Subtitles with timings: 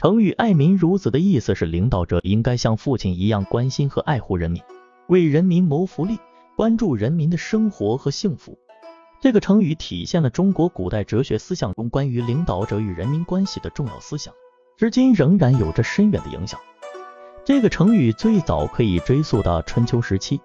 [0.00, 4.62] 成语“爱民如子”的意思是领导者应该像父亲一样关心和爱护人民，
[5.08, 6.18] 为人民谋福利，
[6.56, 8.58] 关注人民的生活和幸福。
[9.20, 14.32] 这个成语体现了中国古代哲学思想中关于领导者与人民关系的重要思想，
[14.78, 16.58] 至今仍然有着深远的影响。
[17.44, 20.40] 这个成语最早可以追溯到春秋时期，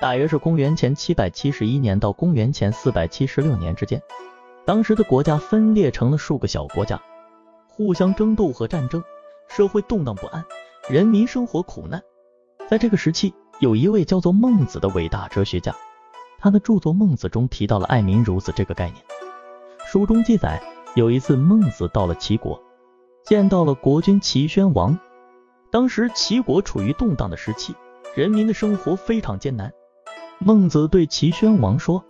[0.00, 4.02] 大约是公元前七百七十一年到公元前四百七十六年之间。
[4.64, 7.00] 当时的国家分裂成了数个小国家。
[7.80, 9.02] 互相争斗和战争，
[9.48, 10.44] 社会动荡不安，
[10.90, 12.02] 人民生活苦难。
[12.68, 15.74] 在这个时期，有一位叫做孟子的伟大哲学家，
[16.38, 19.02] 他的著作《孟子》中提到了“爱民如子”这个概念。
[19.90, 20.62] 书中记载，
[20.94, 22.62] 有一次孟子到了齐国，
[23.24, 24.98] 见到了国君齐宣王。
[25.70, 27.74] 当时齐国处于动荡的时期，
[28.14, 29.72] 人民的生活非常艰难。
[30.38, 32.04] 孟子对齐宣王说：“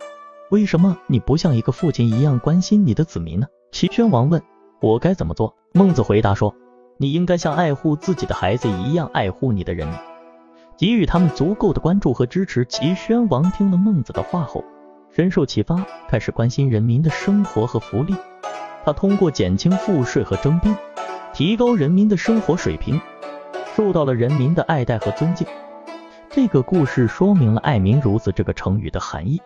[0.51, 4.43] 为什么你不像一个父亲一样关心你的子民呢？”齐宣王问。
[4.81, 5.55] 我该怎么做？
[5.73, 6.55] 孟子回答说
[6.97, 9.95] ：“你应该像爱护自己的孩子一样爱护你的人民，
[10.75, 14.65] 给予他们足够的关注和支持。”齐宣王听了孟子的话后，
[15.11, 18.15] 深受启发，开始关心人民的生活和福利。
[18.83, 20.75] 他通过减轻赋税和征兵，
[21.31, 22.99] 提高人民的生活水平，
[23.75, 25.45] 受到了人民的爱戴和尊敬。
[26.31, 29.39] 这个故事说明了“爱民如子”这个成语的含义，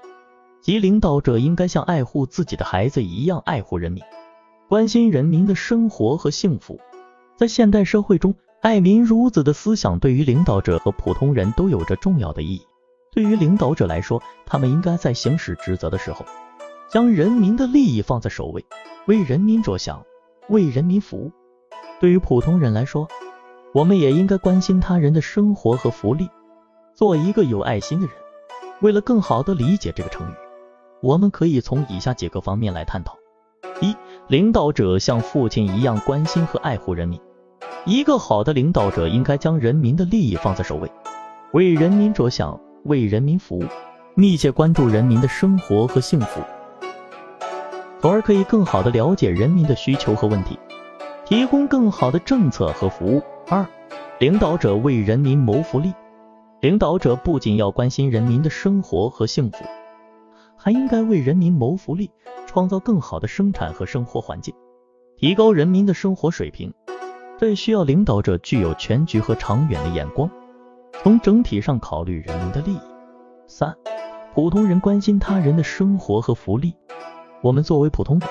[0.61, 4.02] 即领导者应该像爱护自己的孩子一样爱护人民。
[4.67, 6.80] 关心人民的生活和幸福，
[7.38, 12.61] 在现代社会中，爱民如子的思想对于领导者和普通人都有着重要的意义。
[13.11, 16.25] 对于领导者来说，他们应该在行使职责的时候，
[16.89, 18.66] 将人民的利益放在首位，
[19.05, 20.03] 为人民着想，
[20.49, 21.31] 为人民服务。
[21.99, 23.08] 对于普通人来说，
[23.71, 26.27] 我们也应该关心他人的生活和福利，
[26.95, 28.16] 做一个有爱心的人。
[28.81, 30.33] 为了更好的理解这个成语，
[31.03, 33.16] 我们可以从以下几个方面来探讨：
[33.80, 33.95] 一。
[34.27, 37.19] 领导者像父亲一样关心和爱护人民。
[37.85, 40.91] 一个好的领导者应该将人民的利益放在首位，
[41.51, 43.63] 为人民着想，为人民服务，
[44.15, 46.41] 密切关注人民的生活和幸福，
[48.02, 50.58] 从而可以更好的了解人民的需求和问题，
[51.23, 53.21] 提供更好的政策和服务。
[53.47, 53.64] 二，
[54.17, 55.93] 领导者为人民谋福利。
[56.61, 59.64] 领导者不仅要关心人民的生活和幸福，
[60.58, 62.09] 还应该为人民谋福利。
[62.55, 64.55] 创造更好的生产和生活环境，
[65.17, 66.73] 提高人民的生活水平，
[67.38, 70.32] 这需要领导者具有全局和长远的眼光，
[71.04, 72.80] 从整体上考虑人民的利益。
[73.45, 73.76] 三、
[74.33, 76.73] 普通人关心他人的生活和福利，
[77.42, 78.30] 我们作为普通人，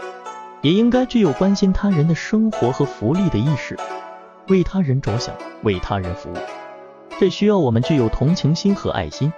[0.62, 3.78] 也应该具有关心他人的生活和福利的意识，
[4.48, 6.36] 为他人着想，为他人服务。
[7.18, 9.30] 这需要我们具有同情心和爱心，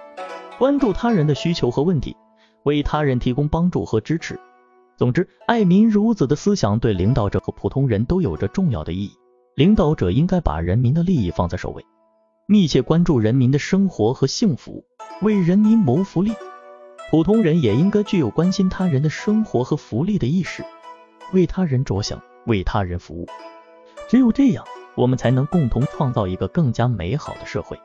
[0.60, 2.16] 关注他人的需求和问题，
[2.62, 4.38] 为他人提供帮助和支持。
[4.96, 9.12] 总之，爱民如子的思想对领导者和普通人都有着重要的意义。
[9.54, 11.84] 领导者应该把人民的利益放在首位，
[12.46, 14.84] 密切关注人民的生活和幸福，
[15.20, 16.32] 为人民谋福利。
[17.10, 20.64] 普通人也应该具有关心他人的生活和福利的意识，
[21.32, 23.26] 为他人着想，为他人服务。
[24.08, 24.64] 只有这样，
[24.94, 27.78] 我们才能共同创造一个更加美好的社会。